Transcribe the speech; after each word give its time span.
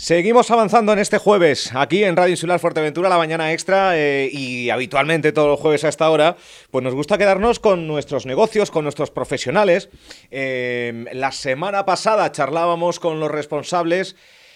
Seguimos 0.00 0.48
avanzando 0.52 0.92
en 0.92 1.00
este 1.00 1.18
jueves, 1.18 1.72
aquí 1.74 2.04
en 2.04 2.14
Radio 2.14 2.30
Insular 2.30 2.60
Fuerteventura, 2.60 3.08
la 3.08 3.18
mañana 3.18 3.52
extra, 3.52 3.98
eh, 3.98 4.30
y 4.32 4.70
habitualmente 4.70 5.32
todos 5.32 5.48
los 5.48 5.58
jueves 5.58 5.82
a 5.82 5.88
esta 5.88 6.08
hora, 6.08 6.36
pues 6.70 6.84
nos 6.84 6.94
gusta 6.94 7.18
quedarnos 7.18 7.58
con 7.58 7.88
nuestros 7.88 8.24
negocios, 8.24 8.70
con 8.70 8.84
nuestros 8.84 9.10
profesionales. 9.10 9.88
Eh, 10.30 11.06
la 11.14 11.32
semana 11.32 11.84
pasada 11.84 12.30
charlábamos 12.30 13.00
con 13.00 13.18
los 13.18 13.28
responsables 13.28 14.14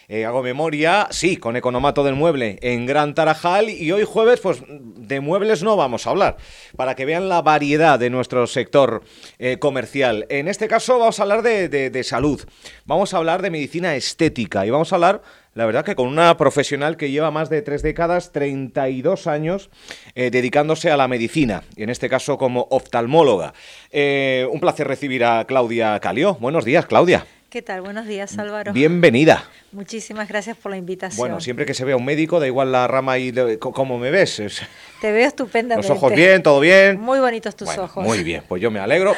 eh, 0.08 0.24
hago 0.24 0.42
memoria, 0.42 1.08
sí, 1.10 1.36
con 1.36 1.56
Economato 1.56 2.04
del 2.04 2.14
Mueble 2.14 2.58
en 2.62 2.86
Gran 2.86 3.14
Tarajal 3.14 3.70
y 3.70 3.92
hoy 3.92 4.04
jueves, 4.04 4.40
pues 4.40 4.62
de 4.68 5.20
muebles 5.20 5.62
no 5.62 5.76
vamos 5.76 6.06
a 6.06 6.10
hablar, 6.10 6.36
para 6.76 6.94
que 6.94 7.04
vean 7.04 7.28
la 7.28 7.42
variedad 7.42 7.98
de 7.98 8.10
nuestro 8.10 8.46
sector 8.46 9.02
eh, 9.38 9.58
comercial. 9.58 10.26
En 10.28 10.48
este 10.48 10.68
caso 10.68 10.98
vamos 10.98 11.18
a 11.20 11.22
hablar 11.22 11.42
de, 11.42 12.04
salud, 12.04 12.42
vamos 12.84 13.14
a 13.14 13.18
hablar 13.18 13.42
de 13.42 13.50
medicina 13.50 13.94
estética 13.94 14.66
y 14.66 14.70
vamos 14.70 14.92
a 14.92 14.96
hablar 14.96 15.22
la 15.54 15.66
verdad 15.66 15.84
que 15.84 15.94
con 15.94 16.08
una 16.08 16.34
profesional 16.38 16.96
que 16.96 17.10
lleva 17.10 17.30
más 17.30 17.50
de 17.50 17.60
tres 17.60 17.82
décadas, 17.82 18.32
32 18.32 19.26
años, 19.26 19.68
eh, 20.14 20.30
dedicándose 20.30 20.90
a 20.90 20.96
la 20.96 21.08
medicina, 21.08 21.62
y 21.76 21.82
en 21.82 21.90
este 21.90 22.08
caso 22.08 22.38
como 22.38 22.68
oftalmóloga. 22.70 23.52
un 23.92 24.60
placer 24.60 24.88
recibir 24.88 25.24
a 25.24 25.44
Claudia 25.44 26.00
Calio. 26.00 26.36
Buenos 26.40 26.64
días, 26.64 26.86
Claudia. 26.86 27.26
¿Qué 27.52 27.60
tal? 27.60 27.82
Buenos 27.82 28.06
días, 28.06 28.38
Álvaro. 28.38 28.72
Bienvenida. 28.72 29.44
Muchísimas 29.72 30.26
gracias 30.26 30.56
por 30.56 30.70
la 30.70 30.78
invitación. 30.78 31.18
Bueno, 31.18 31.38
siempre 31.38 31.66
que 31.66 31.74
se 31.74 31.84
vea 31.84 31.94
un 31.98 32.04
médico, 32.06 32.40
da 32.40 32.46
igual 32.46 32.72
la 32.72 32.88
rama 32.88 33.18
y 33.18 33.30
cómo 33.58 33.98
me 33.98 34.10
ves. 34.10 34.40
Te 35.02 35.12
veo 35.12 35.28
estupendamente. 35.28 35.86
Los 35.86 35.98
ojos 35.98 36.14
bien, 36.14 36.42
todo 36.42 36.60
bien. 36.60 36.98
Muy 36.98 37.20
bonitos 37.20 37.54
tus 37.54 37.76
ojos. 37.76 38.06
Muy 38.06 38.24
bien, 38.24 38.42
pues 38.48 38.62
yo 38.62 38.70
me 38.70 38.80
alegro, 38.80 39.14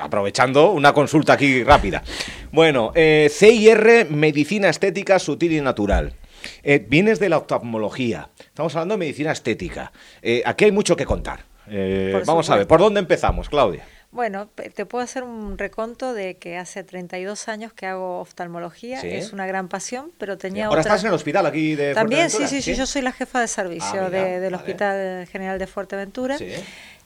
aprovechando 0.00 0.72
una 0.72 0.92
consulta 0.92 1.34
aquí 1.34 1.62
rápida. 1.62 2.02
Bueno, 2.50 2.90
eh, 2.96 3.30
CIR, 3.32 4.08
Medicina 4.10 4.68
Estética 4.68 5.20
Sutil 5.20 5.52
y 5.52 5.60
Natural. 5.60 6.12
Eh, 6.64 6.84
vienes 6.88 7.20
de 7.20 7.28
la 7.28 7.38
oftalmología, 7.38 8.28
estamos 8.40 8.74
hablando 8.74 8.94
de 8.94 8.98
medicina 8.98 9.30
estética. 9.30 9.92
Eh, 10.20 10.42
aquí 10.44 10.64
hay 10.64 10.72
mucho 10.72 10.96
que 10.96 11.06
contar. 11.06 11.44
Eh, 11.68 12.22
vamos 12.26 12.50
a 12.50 12.56
ver, 12.56 12.66
¿por 12.66 12.80
dónde 12.80 12.98
empezamos, 12.98 13.48
Claudia? 13.48 13.84
Bueno, 14.12 14.46
te 14.46 14.84
puedo 14.84 15.02
hacer 15.02 15.22
un 15.22 15.56
reconto 15.56 16.12
de 16.12 16.36
que 16.36 16.58
hace 16.58 16.84
32 16.84 17.48
años 17.48 17.72
que 17.72 17.86
hago 17.86 18.20
oftalmología, 18.20 19.00
es 19.00 19.32
una 19.32 19.46
gran 19.46 19.68
pasión, 19.68 20.12
pero 20.18 20.36
tenía 20.36 20.66
Ahora 20.66 20.82
estás 20.82 21.00
en 21.02 21.08
el 21.08 21.14
hospital 21.14 21.46
aquí 21.46 21.74
de 21.74 21.94
También, 21.94 22.28
sí, 22.28 22.46
sí, 22.46 22.60
sí, 22.60 22.74
yo 22.74 22.84
soy 22.84 23.00
la 23.00 23.12
jefa 23.12 23.40
de 23.40 23.48
servicio 23.48 24.02
ah, 24.02 24.10
del 24.10 24.54
Hospital 24.54 25.26
General 25.28 25.58
de 25.58 25.66
Fuerteventura. 25.66 26.36
Sí. 26.36 26.52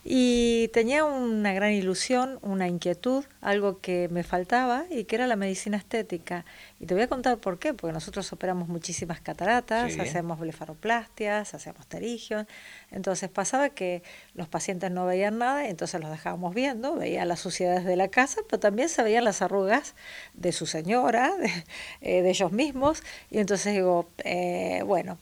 Y 0.08 0.68
tenía 0.68 1.04
una 1.04 1.52
gran 1.52 1.72
ilusión, 1.72 2.38
una 2.42 2.68
inquietud, 2.68 3.24
algo 3.40 3.80
que 3.80 4.08
me 4.08 4.22
faltaba 4.22 4.84
y 4.88 5.02
que 5.02 5.16
era 5.16 5.26
la 5.26 5.34
medicina 5.34 5.76
estética. 5.76 6.44
Y 6.78 6.86
te 6.86 6.94
voy 6.94 7.02
a 7.02 7.08
contar 7.08 7.38
por 7.38 7.58
qué, 7.58 7.74
porque 7.74 7.92
nosotros 7.92 8.32
operamos 8.32 8.68
muchísimas 8.68 9.20
cataratas, 9.20 9.98
hacemos 9.98 10.38
blefaroplastias, 10.38 11.54
hacemos 11.54 11.88
terigios. 11.88 12.46
Entonces 12.92 13.28
pasaba 13.30 13.70
que 13.70 14.04
los 14.34 14.46
pacientes 14.46 14.92
no 14.92 15.06
veían 15.06 15.38
nada, 15.38 15.66
entonces 15.66 16.00
los 16.00 16.12
dejábamos 16.12 16.54
viendo, 16.54 16.94
veían 16.94 17.26
las 17.26 17.40
suciedades 17.40 17.84
de 17.84 17.96
la 17.96 18.06
casa, 18.06 18.42
pero 18.48 18.60
también 18.60 18.88
se 18.88 19.02
veían 19.02 19.24
las 19.24 19.42
arrugas 19.42 19.96
de 20.34 20.52
su 20.52 20.66
señora, 20.66 21.34
de, 22.00 22.20
eh, 22.20 22.30
ellos 22.30 22.52
mismos. 22.52 23.02
Y 23.28 23.38
entonces 23.38 23.74
digo, 23.74 24.08
eh, 24.18 24.82
bueno, 24.86 25.18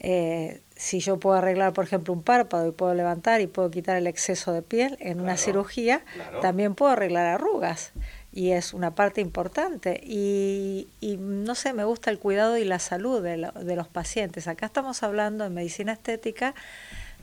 eh, 0.00 0.60
si 0.76 1.00
yo 1.00 1.18
puedo 1.18 1.36
arreglar, 1.36 1.72
por 1.72 1.84
ejemplo, 1.84 2.14
un 2.14 2.22
párpado 2.22 2.68
y 2.68 2.70
puedo 2.70 2.94
levantar 2.94 3.40
y 3.40 3.48
puedo 3.48 3.70
quitar 3.70 3.96
el 3.96 4.06
exceso 4.06 4.52
de 4.52 4.62
piel 4.62 4.96
en 5.00 5.20
una 5.20 5.36
cirugía, 5.36 6.02
también 6.40 6.74
puedo 6.76 6.92
arreglar 6.92 7.26
arrugas. 7.26 7.90
Y 8.32 8.52
es 8.52 8.72
una 8.74 8.94
parte 8.94 9.20
importante. 9.20 10.00
Y, 10.04 10.86
no 11.18 11.56
sé, 11.56 11.72
me 11.72 11.84
gusta 11.84 12.10
el 12.10 12.20
cuidado 12.20 12.56
y 12.56 12.64
la 12.64 12.78
salud 12.78 13.22
de, 13.22 13.36
los 13.76 13.88
pacientes. 13.88 14.46
Acá 14.46 14.66
estamos 14.66 15.02
hablando 15.02 15.44
en 15.44 15.54
medicina 15.54 15.92
estética 15.92 16.54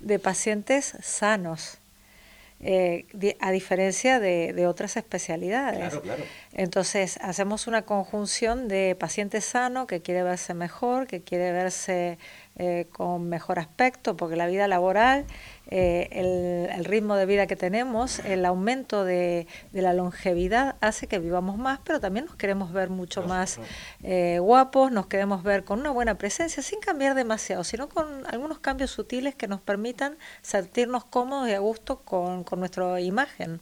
de 0.02 0.20
pacientes 0.20 0.98
sanos. 1.02 1.78
Eh, 2.62 3.06
a 3.42 3.52
diferencia 3.52 4.20
de, 4.20 4.68
otras 4.68 4.98
especialidades. 4.98 5.94
Entonces, 6.54 7.20
hacemos 7.22 7.68
una 7.68 7.84
conjunción 7.84 8.68
de 8.68 8.98
paciente 9.00 9.40
sano 9.40 9.88
que 9.88 10.02
quiere 10.02 10.24
verse 10.24 10.54
mejor, 10.54 11.06
que 11.08 11.22
quiere 11.22 11.52
verse 11.52 12.18
eh, 12.58 12.88
con 12.92 13.28
mejor 13.30 13.60
aspecto, 13.60 14.16
porque 14.16 14.36
la 14.36 14.48
vida 14.48 14.68
laboral, 14.68 15.26
eh, 15.70 16.70
el, 16.76 16.86
ritmo 16.86 17.16
de 17.16 17.26
vida 17.26 17.48
que 17.48 17.56
tenemos, 17.56 18.20
el 18.20 18.46
aumento 18.46 19.04
de, 19.04 19.48
la 19.72 19.94
longevidad 19.94 20.76
hace 20.82 21.08
que 21.08 21.20
vivamos 21.20 21.58
más, 21.58 21.80
pero 21.84 22.00
también 22.00 22.26
nos 22.26 22.36
queremos 22.36 22.72
ver 22.72 22.90
mucho 22.90 23.24
más 23.24 23.60
eh, 24.04 24.38
guapos, 24.40 24.92
nos 24.92 25.08
queremos 25.08 25.44
ver 25.44 25.64
con 25.64 25.80
una 25.80 25.90
buena 25.90 26.16
presencia, 26.18 26.62
sin 26.62 26.80
cambiar 26.80 27.16
demasiado, 27.16 27.64
sino 27.64 27.90
con 27.90 28.06
algunos 28.28 28.60
cambios 28.60 28.92
sutiles 28.92 29.34
que 29.36 29.48
nos 29.48 29.62
permitan 29.62 30.18
sentirnos 30.42 31.06
cómodos 31.06 31.50
y 31.50 31.54
a 31.54 31.60
gusto 31.60 32.02
con, 32.02 32.46
nuestra 32.56 33.02
imagen. 33.02 33.60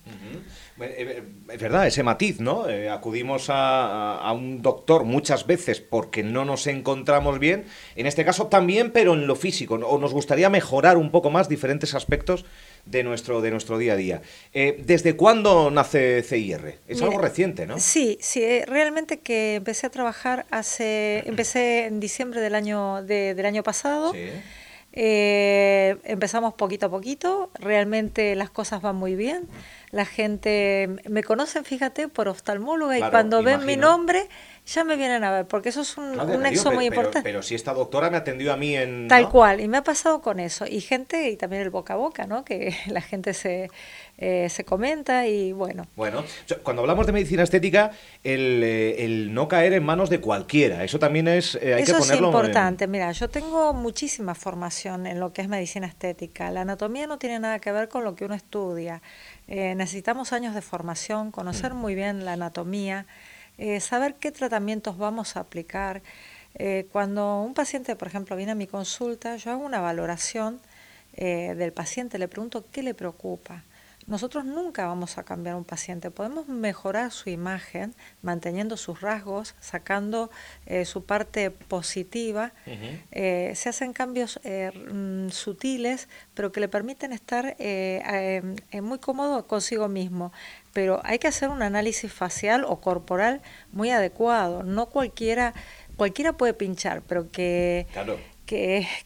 Es 0.80 1.62
verdad, 1.62 1.88
ese 1.88 2.04
matiz, 2.04 2.40
¿no? 2.40 2.66
acudimos 2.92 3.50
a, 3.50 4.18
a 4.18 4.32
un 4.34 4.62
doctor 4.62 5.04
muchas 5.04 5.48
veces 5.48 5.80
porque 5.82 6.22
no 6.22 6.46
nos 6.46 6.68
encontramos 6.68 7.40
bien, 7.40 7.66
en 7.96 8.06
este 8.06 8.26
caso 8.26 8.48
también 8.48 8.92
pero 8.92 9.14
en 9.14 9.28
lo 9.28 9.36
físico. 9.36 9.76
O 9.76 9.98
nos 9.98 10.14
gustaría 10.14 10.50
mejorar 10.50 10.98
un 10.98 11.12
poco 11.12 11.30
más 11.30 11.50
diferentes 11.50 11.93
aspectos 11.96 12.46
de 12.86 13.04
nuestro, 13.04 13.42
de 13.42 13.52
nuestro 13.52 13.78
día 13.78 13.94
a 13.94 13.96
día. 13.96 14.22
Eh, 14.54 14.82
¿Desde 14.86 15.16
cuándo 15.16 15.72
nace 15.72 16.22
CIR? 16.22 16.80
Es 16.88 17.02
algo 17.02 17.18
reciente, 17.18 17.66
¿no? 17.66 17.80
Sí, 17.80 18.18
sí, 18.22 18.44
eh, 18.44 18.66
realmente 18.68 19.20
que 19.20 19.56
empecé 19.56 19.88
a 19.88 19.90
trabajar 19.90 20.46
hace, 20.52 21.24
empecé 21.26 21.86
en 21.86 22.00
diciembre 22.00 22.42
del 22.42 22.56
año, 22.56 23.02
del 23.04 23.46
año 23.46 23.64
pasado. 23.64 24.12
Sí. 24.12 24.30
Eh, 24.96 25.98
empezamos 26.04 26.54
poquito 26.54 26.86
a 26.86 26.90
poquito, 26.90 27.50
realmente 27.56 28.36
las 28.36 28.52
cosas 28.52 28.82
van 28.84 28.96
muy 28.96 29.16
bien. 29.16 29.48
La 29.90 30.06
gente 30.06 30.88
me 31.08 31.24
conocen, 31.24 31.66
fíjate, 31.66 32.08
por 32.08 32.28
oftalmóloga 32.28 32.98
y 32.98 33.02
cuando 33.10 33.42
ven 33.44 33.66
mi 33.66 33.76
nombre 33.76 34.28
ya 34.66 34.84
me 34.84 34.96
vienen 34.96 35.24
a 35.24 35.32
ver, 35.32 35.46
porque 35.46 35.70
eso 35.70 35.82
es 35.82 35.98
un, 35.98 36.16
nexo 36.42 36.72
muy 36.72 36.86
importante. 36.86 37.22
Pero, 37.24 37.42
si 37.42 37.54
esta 37.54 37.74
doctora 37.74 38.10
me 38.10 38.18
atendió 38.18 38.54
a 38.54 38.58
mí 38.58 38.76
en... 38.76 39.08
Tal 39.08 39.30
cual, 39.30 39.60
y 39.60 39.68
me 39.68 39.78
ha 39.78 39.84
pasado 39.84 40.22
con 40.22 40.40
eso. 40.40 40.66
Y 40.66 40.80
gente, 40.80 41.30
y 41.30 41.38
también 41.38 41.64
el 41.64 41.70
boca 41.70 41.94
a 41.94 41.98
boca, 41.98 42.26
¿no? 42.28 42.46
Que 42.46 42.76
la 42.88 43.02
gente 43.02 43.34
se, 43.34 43.70
eh, 44.18 44.48
se 44.50 44.64
comenta 44.64 45.28
y 45.28 45.52
bueno. 45.52 45.88
Bueno, 45.96 46.24
cuando 46.64 46.82
hablamos 46.82 47.06
de 47.06 47.14
medicina 47.14 47.44
estética, 47.44 47.92
el, 48.24 48.62
eh, 48.64 49.06
el 49.06 49.34
no 49.34 49.48
caer 49.48 49.74
en 49.74 49.84
manos 49.84 50.10
de 50.10 50.20
cualquiera, 50.20 50.84
eso 50.84 51.00
también 51.00 51.28
es... 51.28 51.56
Eh, 51.56 51.74
hay 51.74 51.84
eso 51.84 51.94
que 51.94 52.00
ponerlo 52.00 52.30
es 52.30 52.34
importante. 52.34 52.88
Mira, 52.88 53.12
yo 53.12 53.30
tengo 53.30 53.74
muchísima 53.74 54.36
formación 54.36 55.08
en 55.08 55.20
lo 55.20 55.34
que 55.34 55.42
es 55.42 55.48
medicina 55.48 55.88
estética. 55.88 56.52
La 56.52 56.62
anatomía 56.62 57.08
no 57.08 57.18
tiene 57.18 57.40
nada 57.40 57.60
que 57.60 57.72
ver 57.72 57.90
con 57.90 58.04
lo 58.04 58.16
que 58.16 58.26
uno 58.26 58.36
estudia. 58.36 59.02
necesitamos 59.48 60.34
años 60.34 60.56
de 60.56 60.62
formación, 60.62 61.32
conocer 61.32 61.74
mm. 61.74 61.78
muy 61.78 61.96
bien 61.96 62.26
la 62.26 62.34
anatomía 62.34 63.06
eh, 63.58 63.80
saber 63.80 64.16
qué 64.16 64.32
tratamientos 64.32 64.98
vamos 64.98 65.38
a 65.38 65.42
aplicar. 65.42 66.02
Eh, 66.56 66.88
cuando 66.92 67.42
un 67.42 67.54
paciente, 67.54 67.96
por 67.96 68.08
ejemplo, 68.08 68.36
viene 68.36 68.52
a 68.54 68.56
mi 68.56 68.68
consulta, 68.68 69.36
yo 69.38 69.52
hago 69.52 69.66
una 69.66 69.80
valoración 69.80 70.60
eh, 71.16 71.54
del 71.56 71.74
paciente, 71.74 72.18
le 72.18 72.28
pregunto 72.28 72.66
qué 72.72 72.84
le 72.84 72.94
preocupa. 72.94 73.64
Nosotros 74.08 74.46
nunca 74.46 74.86
vamos 74.88 75.18
a 75.18 75.24
cambiar 75.24 75.56
un 75.56 75.64
paciente, 75.64 76.12
podemos 76.12 76.48
mejorar 76.48 77.12
su 77.12 77.30
imagen 77.30 77.96
manteniendo 78.22 78.78
sus 78.78 79.02
rasgos, 79.02 79.56
sacando 79.60 80.30
su 80.86 81.06
parte 81.06 81.52
positiva. 81.52 82.52
se 83.12 83.70
hacen 83.70 83.94
cambios 83.94 84.40
mm, 84.44 85.30
sutiles, 85.30 86.08
pero 86.34 86.52
que 86.52 86.60
le 86.60 86.68
permiten 86.68 87.14
estar 87.14 87.56
muy 88.82 89.00
cómodo 89.00 89.48
consigo 89.48 89.88
mismo 89.88 90.32
pero 90.74 91.00
hay 91.04 91.20
que 91.20 91.28
hacer 91.28 91.50
un 91.50 91.62
análisis 91.62 92.12
facial 92.12 92.66
o 92.68 92.82
corporal 92.82 93.42
muy 93.72 93.92
adecuado. 93.92 94.64
No 94.64 94.88
cualquiera, 94.88 95.54
cualquiera 95.96 96.34
puede 96.34 96.54
pinchar, 96.54 97.04
pero 97.08 97.32
que, 97.32 97.88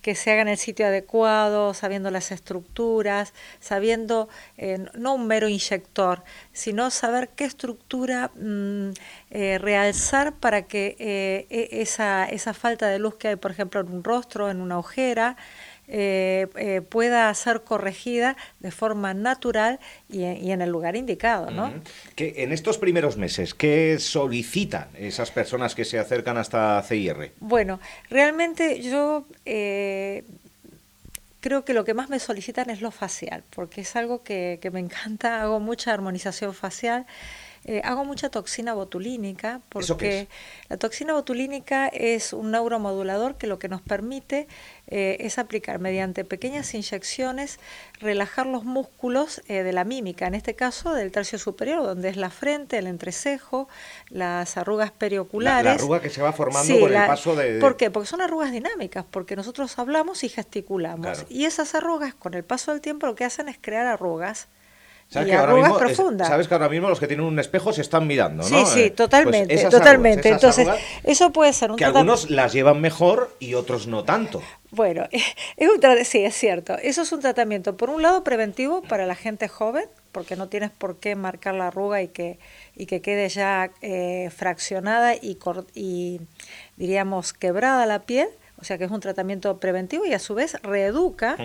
que, 0.02 0.16
se 0.16 0.32
haga 0.32 0.42
en 0.42 0.48
el 0.50 0.58
sitio 0.58 0.88
adecuado, 0.88 1.74
sabiendo 1.74 2.12
las 2.12 2.32
estructuras, 2.32 3.34
sabiendo, 3.60 4.28
eh, 4.58 4.86
no 4.94 5.16
un 5.16 5.28
mero 5.28 5.48
inyector, 5.48 6.24
sino 6.52 6.90
saber 6.92 7.30
qué 7.30 7.46
estructura 7.46 8.32
mm, 8.36 8.90
eh, 9.32 9.58
realzar 9.60 10.34
para 10.34 10.64
que 10.64 10.96
eh, 11.00 11.48
e, 11.50 11.82
esa, 11.82 12.26
esa 12.26 12.54
falta 12.54 12.88
de 12.88 13.00
luz 13.00 13.16
que 13.16 13.30
hay, 13.30 13.36
por 13.38 13.52
ejemplo, 13.52 13.80
en 13.80 13.90
un 13.90 14.04
rostro, 14.04 14.50
en 14.50 14.60
una 14.60 14.78
ojera, 14.80 15.38
eh, 15.90 16.48
eh, 16.58 16.82
pueda 16.82 17.34
ser 17.34 17.62
corregida 17.62 18.36
de 18.60 18.72
forma 18.72 19.14
natural 19.14 19.80
y, 20.10 20.24
en 20.24 20.62
el 20.62 20.70
lugar 20.70 20.98
indicado. 20.98 21.50
¿no? 21.50 21.74
que 22.16 22.44
en 22.44 22.52
estos 22.52 22.78
primeros 22.78 23.16
meses, 23.16 23.54
¿qué 23.54 23.98
solicitan 24.00 24.90
esas 24.98 25.32
personas 25.32 25.76
que 25.76 25.86
se 25.86 25.98
acercan 25.98 26.38
hasta 26.38 26.82
CIR? 26.84 27.32
Bueno, 27.40 27.80
realmente 28.10 28.82
yo 28.82 29.26
eh, 29.46 30.26
creo 31.40 31.64
que 31.64 31.74
lo 31.74 31.86
que 31.86 31.94
más 31.94 32.10
me 32.10 32.20
solicitan 32.20 32.70
es 32.70 32.82
lo 32.82 32.92
facial, 32.92 33.44
porque 33.50 33.82
es 33.82 33.96
algo 33.96 34.24
que, 34.24 34.60
que 34.62 34.72
me 34.72 34.82
encanta, 34.82 35.42
hago 35.42 35.62
mucha 35.62 35.94
armonización 35.94 36.54
facial. 36.54 37.06
Eh, 37.68 37.82
hago 37.84 38.06
mucha 38.06 38.30
toxina 38.30 38.74
botulínica 38.74 39.60
porque 39.68 40.30
la 40.70 40.78
toxina 40.78 41.12
botulínica 41.12 41.90
es 41.90 42.32
un 42.32 42.52
neuromodulador 42.52 43.36
que 43.36 43.46
lo 43.46 43.60
que 43.60 43.68
nos 43.68 43.82
permite 43.82 44.48
eh, 44.88 45.18
es 45.20 45.38
aplicar 45.38 45.80
mediante 45.80 46.24
pequeñas 46.24 46.74
inyecciones, 46.74 47.60
relajar 48.00 48.46
los 48.46 48.64
músculos 48.64 49.42
eh, 49.50 49.64
de 49.64 49.74
la 49.74 49.84
mímica, 49.84 50.28
en 50.28 50.36
este 50.36 50.56
caso 50.56 50.94
del 50.94 51.12
tercio 51.12 51.38
superior, 51.38 51.84
donde 51.84 52.08
es 52.08 52.16
la 52.16 52.30
frente, 52.30 52.78
el 52.78 52.88
entrecejo, 52.88 53.68
las 54.08 54.56
arrugas 54.56 54.92
perioculares. 54.92 55.66
La, 55.66 55.72
arruga 55.74 56.00
que 56.00 56.10
se 56.10 56.22
va 56.22 56.32
formando 56.32 56.80
con 56.80 56.94
el 56.94 57.06
paso 57.06 57.36
de, 57.36 57.60
¿Por 57.60 57.76
qué? 57.76 57.92
Porque 57.92 58.08
son 58.08 58.22
arrugas 58.22 58.54
dinámicas, 58.54 59.04
porque 59.12 59.36
nosotros 59.36 59.78
hablamos 59.78 60.24
y 60.24 60.30
gesticulamos. 60.30 61.26
Y 61.28 61.44
esas 61.44 61.76
arrugas, 61.76 62.16
con 62.16 62.34
el 62.34 62.46
paso 62.46 62.72
del 62.72 62.80
tiempo, 62.80 63.08
lo 63.08 63.16
que 63.16 63.26
hacen 63.26 63.50
es 63.50 63.58
crear 63.60 63.88
arrugas 63.88 64.48
¿Sabes 65.10 65.30
que, 65.30 65.36
ahora 65.36 65.54
mismo, 65.54 65.80
sabes 66.26 66.50
que 66.50 66.54
ahora 66.54 66.68
mismo 66.68 66.90
los 66.90 67.00
que 67.00 67.08
tienen 67.08 67.26
un 67.26 67.40
espejo 67.40 67.72
se 67.72 67.82
están 67.82 68.08
mirando, 68.08 68.44
¿no? 68.44 68.50
Sí, 68.50 68.66
sí, 68.74 68.82
eh, 68.82 68.90
totalmente, 68.92 69.56
pues 69.56 69.70
totalmente. 69.70 70.28
Entonces, 70.28 70.68
eso 71.06 71.32
puede 71.32 71.54
ser 71.54 71.72
un 71.72 71.78
Que 71.78 71.86
algunos 71.86 72.30
las 72.30 72.52
llevan 72.52 72.82
mejor 72.82 73.34
y 73.40 73.54
otros 73.54 73.88
no 73.88 74.04
tanto. 74.04 74.44
Bueno, 74.72 75.08
es 75.58 75.70
un 75.70 76.06
sí, 76.06 76.26
es 76.26 76.36
cierto. 76.36 76.78
Eso 76.78 77.04
es 77.04 77.12
un 77.14 77.22
tratamiento, 77.22 77.78
por 77.78 77.90
un 77.90 78.02
lado, 78.02 78.26
preventivo 78.26 78.82
para 78.82 79.06
la 79.06 79.16
gente 79.16 79.48
joven, 79.48 79.86
porque 80.12 80.36
no 80.36 80.50
tienes 80.50 80.72
por 80.72 80.98
qué 80.98 81.16
marcar 81.16 81.56
la 81.56 81.68
arruga 81.68 82.02
y 82.02 82.10
que, 82.10 82.38
y 82.76 82.86
que 82.86 83.02
quede 83.02 83.30
ya 83.30 83.72
eh, 83.82 84.30
fraccionada 84.36 85.16
y, 85.16 85.40
y, 85.74 86.20
diríamos, 86.76 87.32
quebrada 87.32 87.86
la 87.86 88.00
piel. 88.00 88.28
O 88.60 88.66
sea 88.66 88.78
que 88.78 88.86
es 88.86 88.92
un 88.92 89.00
tratamiento 89.00 89.58
preventivo 89.60 90.06
y 90.06 90.14
a 90.14 90.20
su 90.20 90.34
vez 90.34 90.60
reeduca 90.64 91.38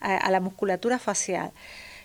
a 0.00 0.30
la 0.30 0.38
musculatura 0.38 0.98
facial. 0.98 1.50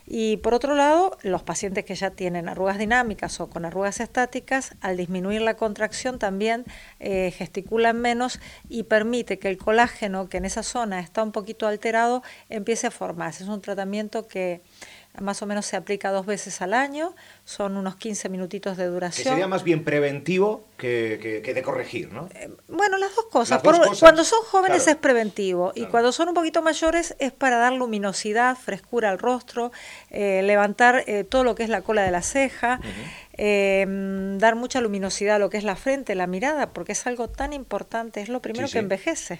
Y 0.06 0.38
por 0.38 0.54
otro 0.54 0.76
lado, 0.76 1.18
los 1.24 1.44
pacientes 1.44 1.86
que 1.86 1.96
ya 1.96 2.12
tienen 2.12 2.50
arrugas 2.50 2.78
dinámicas 2.78 3.40
o 3.40 3.50
con 3.50 3.66
arrugas 3.66 4.00
estáticas, 4.00 4.76
al 4.82 4.98
disminuir 4.98 5.42
la 5.42 5.56
contracción 5.56 6.20
también 6.20 6.66
eh, 7.00 7.32
gesticulan 7.32 8.00
menos 8.00 8.40
y 8.68 8.84
permite 8.84 9.40
que 9.40 9.50
el 9.50 9.58
colágeno, 9.58 10.28
que 10.28 10.38
en 10.38 10.46
esa 10.46 10.64
zona 10.64 11.00
está 11.00 11.24
un 11.24 11.32
poquito 11.32 11.68
alterado, 11.68 12.22
empiece 12.50 12.88
a 12.88 12.92
formarse. 12.92 13.44
Es 13.44 13.50
un 13.50 13.62
tratamiento 13.62 14.28
que 14.28 14.62
más 15.22 15.42
o 15.42 15.46
menos 15.46 15.66
se 15.66 15.76
aplica 15.76 16.12
dos 16.12 16.26
veces 16.26 16.62
al 16.62 16.74
año, 16.74 17.16
son 17.46 17.78
unos 17.78 17.96
15 17.98 18.30
minutitos 18.30 18.78
de 18.78 18.88
duración. 18.88 19.24
Que 19.24 19.30
sería 19.30 19.48
más 19.48 19.64
bien 19.64 19.84
preventivo 19.84 20.66
que, 20.76 21.42
que, 21.44 21.54
de 21.54 21.62
corregir, 21.62 22.12
¿no? 22.12 22.30
Eh, 22.34 22.50
bueno, 22.68 22.98
las 22.98 23.16
dos 23.16 23.26
cosas. 23.26 23.62
Cuando 23.62 24.24
son 24.24 24.44
jóvenes 24.44 24.88
es 24.88 24.96
preventivo 24.96 25.72
y 25.76 25.86
cuando 25.86 26.12
son 26.12 26.30
un 26.30 26.34
poquito 26.34 26.62
mayores 26.62 27.16
es 27.20 27.32
para 27.32 27.58
dar 27.58 27.74
luminosidad, 27.74 28.58
frescura 28.58 29.10
al 29.10 29.20
rostro, 29.20 29.72
eh, 30.10 30.42
levantar 30.44 31.04
eh, 31.06 31.24
todo 31.24 31.44
lo 31.44 31.54
que 31.54 31.64
es 31.64 31.70
la 31.70 31.82
cola 31.82 32.02
de 32.04 32.12
la 32.12 32.24
ceja, 32.24 32.80
dar 33.38 34.56
mucha 34.56 34.82
luminosidad 34.82 35.36
a 35.36 35.40
lo 35.40 35.50
que 35.50 35.58
es 35.58 35.64
la 35.64 35.76
frente, 35.76 36.16
la 36.16 36.28
mirada, 36.28 36.74
porque 36.74 36.94
es 36.94 37.06
algo 37.06 37.30
tan 37.30 37.54
importante, 37.54 38.22
es 38.22 38.30
lo 38.30 38.42
primero 38.42 38.68
que 38.68 38.80
envejece. 38.80 39.40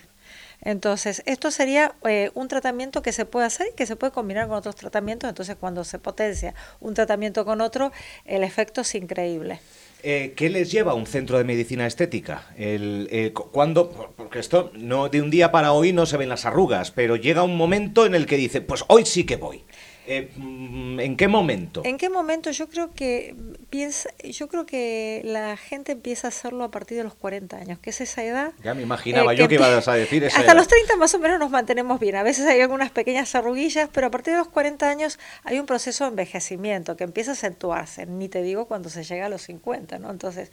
Entonces, 0.62 1.24
esto 1.26 1.52
sería 1.52 1.96
eh, 2.08 2.32
un 2.34 2.48
tratamiento 2.48 3.02
que 3.02 3.12
se 3.12 3.26
puede 3.26 3.46
hacer 3.46 3.68
y 3.72 3.76
que 3.76 3.86
se 3.86 3.96
puede 3.96 4.12
combinar 4.12 4.48
con 4.48 4.58
otros 4.58 4.76
tratamientos. 4.76 5.30
Entonces, 5.30 5.56
cuando 5.60 5.84
se 5.84 6.00
potencia 6.00 6.54
un 6.80 6.94
tratamiento 6.94 7.46
con 7.46 7.62
otro, 7.62 7.92
el 8.26 8.44
efecto 8.44 8.82
es 8.82 8.96
increíble. 8.96 9.60
Eh, 10.06 10.34
¿Qué 10.36 10.50
les 10.50 10.70
lleva 10.70 10.92
a 10.92 10.96
un 10.96 11.08
centro 11.08 11.38
de 11.38 11.46
medicina 11.46 11.88
estética? 11.88 12.48
El, 12.58 13.08
eh, 13.10 13.32
cuando, 13.32 13.90
porque 14.18 14.40
esto 14.40 14.70
no 14.76 15.08
de 15.08 15.22
un 15.22 15.30
día 15.30 15.50
para 15.50 15.72
hoy 15.72 15.94
no 15.94 16.06
se 16.06 16.18
ven 16.18 16.28
las 16.28 16.46
arrugas, 16.46 16.92
pero 16.92 17.16
llega 17.16 17.44
un 17.44 17.56
momento 17.56 18.06
en 18.06 18.14
el 18.14 18.26
que 18.26 18.36
dice, 18.36 18.60
pues 18.60 18.84
hoy 18.90 19.06
sí 19.06 19.24
que 19.26 19.38
voy. 19.38 19.64
Eh, 20.06 20.32
mm, 20.36 21.00
¿En 21.00 21.16
qué 21.16 21.28
momento? 21.28 21.82
¿En 21.86 21.98
qué 21.98 22.10
momento? 22.10 22.52
Yo 22.52 22.68
creo 22.68 22.92
que 22.94 23.36
piensa, 23.70 24.10
yo 24.24 24.48
creo 24.48 24.66
que 24.66 25.22
la 25.24 25.56
gente 25.56 25.94
empieza 25.94 26.28
a 26.28 26.30
hacerlo 26.30 26.64
a 26.64 26.72
partir 26.72 26.98
de 26.98 27.04
los 27.04 27.14
40 27.14 27.58
años, 27.58 27.80
que 27.80 27.92
es 27.92 28.02
esa 28.02 28.24
edad. 28.24 28.52
Ya 28.64 28.74
me 28.74 28.82
imaginaba 28.82 29.34
eh, 29.34 29.38
yo 29.38 29.48
que 29.48 29.56
ibas 29.56 29.88
a 29.88 29.94
decir 29.94 30.24
esa 30.24 30.40
Hasta 30.40 30.54
los 30.54 30.68
30 30.68 30.98
más 30.98 31.14
o 31.14 31.20
menos 31.20 31.40
nos 31.40 31.52
mantenemos 31.52 32.00
bien. 32.00 32.16
A 32.18 32.24
veces 32.24 32.46
hay 32.48 32.60
algunas 32.60 32.92
pequeñas 32.92 33.34
arruguillas, 33.36 33.90
pero 33.94 34.08
a 34.08 34.12
partir 34.12 34.34
de 34.34 34.40
los 34.40 34.50
40 34.50 34.90
años 34.90 35.20
hay 35.44 35.60
un 35.60 35.66
proceso 35.66 36.04
de 36.04 36.10
envejecimiento 36.10 36.98
que 36.98 37.06
empieza 37.06 37.32
a 37.32 37.34
acentuarse. 37.34 38.06
Ni 38.06 38.28
te 38.28 38.42
digo 38.42 38.66
cuando 38.66 38.90
se 38.90 39.04
llega 39.04 39.28
a 39.28 39.30
los 39.30 39.44
50, 39.44 40.00
¿no? 40.00 40.12
Entonces 40.12 40.52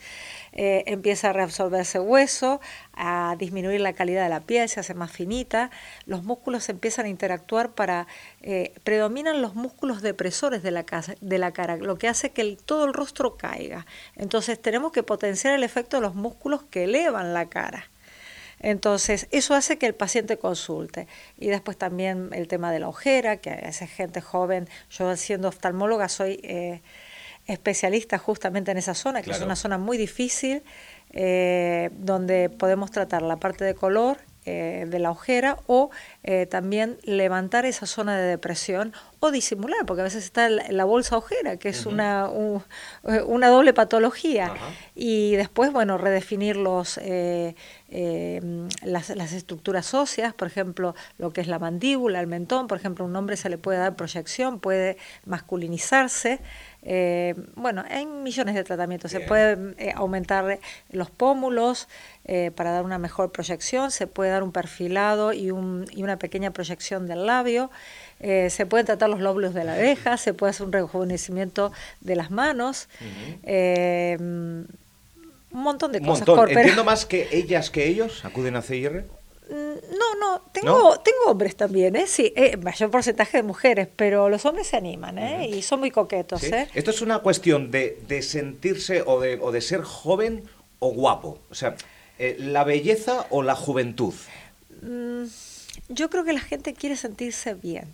eh, 0.53 0.85
empieza 0.87 1.31
a 1.31 1.33
reabsorberse 1.33 1.99
hueso, 1.99 2.61
a 3.03 3.35
disminuir 3.39 3.81
la 3.81 3.95
calidad 3.95 4.23
de 4.23 4.29
la 4.29 4.41
piel, 4.41 4.69
se 4.69 4.79
hace 4.79 4.93
más 4.93 5.11
finita, 5.11 5.71
los 6.05 6.23
músculos 6.23 6.69
empiezan 6.69 7.07
a 7.07 7.09
interactuar 7.09 7.73
para 7.73 8.07
predominan 8.85 9.41
los 9.41 9.55
músculos 9.55 10.03
depresores 10.03 10.63
de 10.63 10.71
la, 10.71 10.85
de 11.21 11.39
la 11.39 11.53
cara, 11.53 11.77
lo 11.77 11.97
que 11.97 12.09
hace 12.09 12.31
que 12.31 12.59
todo 12.65 12.85
el 12.85 12.93
rostro 12.93 13.37
caiga. 13.37 13.87
Entonces 14.17 14.61
tenemos 14.61 14.93
que 14.93 15.03
potenciar 15.03 15.55
el 15.55 15.65
efecto 15.65 15.97
de 15.97 16.03
los 16.03 16.15
músculos 16.15 16.63
que 16.65 16.85
elevan 16.85 17.33
la 17.33 17.49
cara. 17.49 17.91
Entonces, 18.61 19.27
eso 19.31 19.55
hace 19.55 19.79
que 19.79 19.87
el 19.87 19.95
paciente 19.95 20.39
consulte. 20.39 21.09
Y 21.39 21.49
después 21.49 21.79
también 21.79 22.29
el 22.33 22.47
tema 22.47 22.71
de 22.71 22.81
la 22.81 22.89
ojera, 22.89 23.39
que 23.39 23.51
a 23.51 23.57
veces 23.57 23.91
gente 23.91 24.21
joven, 24.21 24.69
yo 24.91 25.17
siendo 25.17 25.49
oftalmóloga 25.49 26.09
soy 26.09 26.41
eh, 26.43 26.83
especialista 27.51 28.19
justamente 28.19 28.71
en 28.71 28.79
esa 28.79 28.95
zona, 28.95 29.23
que 29.23 29.31
es 29.31 29.41
una 29.41 29.57
zona 29.57 29.79
muy 29.79 29.97
difícil, 29.99 30.63
eh, 31.13 31.91
donde 31.95 32.49
podemos 32.51 32.93
tratar 32.93 33.23
la 33.23 33.37
parte 33.37 33.65
de 33.65 33.75
color, 33.75 34.19
eh, 34.47 34.87
de 34.89 34.99
la 34.99 35.11
ojera 35.11 35.59
o 35.67 35.91
eh, 36.23 36.47
también 36.47 36.99
levantar 37.03 37.67
esa 37.67 37.85
zona 37.85 38.17
de 38.17 38.25
depresión 38.25 38.95
o 39.19 39.31
disimular, 39.31 39.85
porque 39.85 40.01
a 40.01 40.05
veces 40.05 40.25
está 40.25 40.49
la, 40.49 40.85
bolsa 40.85 41.19
ojera, 41.19 41.59
que 41.59 41.69
es 41.69 41.85
una, 41.85 42.31
una 43.27 43.49
doble 43.49 43.75
patología. 43.75 44.55
Y 44.95 45.37
después, 45.37 45.73
bueno, 45.73 45.99
redefinir 45.99 46.57
los, 46.57 46.99
las, 48.83 49.11
las, 49.11 49.33
estructuras 49.33 49.93
óseas, 49.93 50.33
por 50.33 50.49
ejemplo, 50.49 50.95
lo 51.19 51.35
que 51.35 51.43
es 51.43 51.47
la 51.47 51.59
mandíbula, 51.59 52.19
el 52.21 52.27
mentón, 52.27 52.67
por 52.67 52.79
ejemplo, 52.79 53.05
un 53.05 53.15
hombre 53.15 53.37
se 53.37 53.51
le 53.51 53.59
puede 53.59 53.79
dar 53.79 53.95
proyección, 53.95 54.59
puede 54.59 54.97
masculinizarse. 55.27 56.41
Eh, 56.83 57.35
bueno, 57.57 57.85
hay 57.89 58.07
millones 58.07 58.55
de 58.55 58.65
tratamientos. 58.65 59.11
Se 59.11 59.21
puede 59.21 59.75
eh, 59.79 59.93
aumentar 59.95 60.59
los 60.91 61.11
pómulos 61.11 61.89
eh, 62.25 62.51
para 62.55 62.73
dar 62.73 62.85
una 62.85 62.99
mejor 62.99 63.33
proyección, 63.33 63.91
se 63.91 64.07
puede 64.07 64.31
dar 64.31 64.43
un 64.43 64.53
perfilado 64.53 65.33
y, 65.33 65.51
un, 65.51 65.87
y 65.91 66.03
una 66.03 66.19
pequeña 66.19 66.53
proyección 66.53 67.07
del 67.07 67.27
labio, 67.27 67.71
se 68.21 68.67
pueden 68.67 68.85
tratar 68.85 69.09
los 69.09 69.21
lóbulos 69.21 69.55
de 69.55 69.65
la 69.65 69.73
oreja, 69.73 70.19
se 70.19 70.35
puede 70.35 70.51
hacer 70.51 70.67
un 70.67 70.73
rejuvenecimiento 70.73 71.73
de 72.03 72.17
las 72.17 72.31
manos. 72.31 72.89
un 73.43 74.67
montón 75.51 75.93
de 75.93 76.03
cosas. 76.03 76.29
Entiendo 76.49 76.85
más 76.85 77.07
que 77.07 77.29
ellas 77.33 77.71
que 77.71 77.87
ellos 77.87 78.25
acuden 78.25 78.57
a 78.57 78.63
CIR. 78.63 79.20
Mm, 79.51 79.99
no, 79.99 80.15
no, 80.21 80.43
tengo, 80.53 81.01
tengo 81.01 81.19
hombres 81.27 81.57
también, 81.57 81.97
¿eh? 81.97 82.07
Sí, 82.07 82.33
eh, 82.37 82.57
mayor 82.57 82.91
porcentaje 82.91 83.39
de 83.39 83.43
mujeres, 83.43 83.89
pero 83.97 84.29
los 84.29 84.47
hombres 84.47 84.69
se 84.69 84.77
animan, 84.77 85.19
¿eh? 85.19 85.49
Y 85.49 85.63
son 85.63 85.81
muy 85.81 85.91
coquetos, 85.91 86.45
¿eh? 86.45 86.69
Esto 86.73 86.93
es 86.93 87.03
una 87.03 87.19
cuestión 87.19 87.73
de, 87.73 88.01
de 88.07 88.23
sentirse 88.23 89.03
o 89.05 89.21
de, 89.21 89.41
o 89.43 89.51
de, 89.51 89.61
ser 89.61 89.83
joven 89.83 90.45
o 90.79 90.93
guapo. 90.93 91.41
O 91.51 91.55
sea, 91.55 91.75
eh, 92.19 92.37
¿la 92.39 92.63
belleza 92.63 93.27
o 93.31 93.43
la 93.43 93.57
juventud? 93.57 94.15
Mm, 94.83 95.25
yo 95.89 96.11
creo 96.11 96.25
que 96.25 96.33
la 96.33 96.41
gente 96.41 96.73
quiere 96.73 96.95
sentirse 96.95 97.55
bien. 97.55 97.93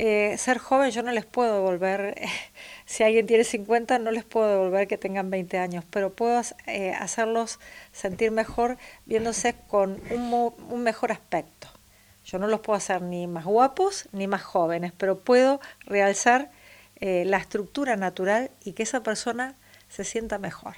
Eh, 0.00 0.36
ser 0.38 0.58
joven 0.58 0.92
yo 0.92 1.02
no 1.02 1.10
les 1.10 1.26
puedo 1.26 1.54
devolver, 1.54 2.14
si 2.86 3.02
alguien 3.02 3.26
tiene 3.26 3.42
50 3.42 3.98
no 3.98 4.12
les 4.12 4.22
puedo 4.24 4.48
devolver 4.48 4.86
que 4.86 4.96
tengan 4.96 5.28
20 5.28 5.58
años, 5.58 5.84
pero 5.90 6.12
puedo 6.12 6.40
eh, 6.66 6.92
hacerlos 6.92 7.58
sentir 7.90 8.30
mejor 8.30 8.78
viéndose 9.06 9.56
con 9.66 10.00
un, 10.10 10.82
mejor 10.84 11.10
aspecto. 11.10 11.66
Yo 12.24 12.38
no 12.38 12.46
los 12.46 12.60
puedo 12.60 12.76
hacer 12.76 13.02
ni 13.02 13.26
más 13.26 13.44
guapos 13.44 14.08
ni 14.12 14.28
más 14.28 14.42
jóvenes, 14.42 14.92
pero 14.96 15.18
puedo 15.18 15.60
realzar 15.86 16.50
eh, 17.00 17.24
la 17.26 17.38
estructura 17.38 17.96
natural 17.96 18.52
y 18.64 18.74
que 18.74 18.84
esa 18.84 19.02
persona 19.02 19.56
se 19.88 20.04
sienta 20.04 20.38
mejor. 20.38 20.74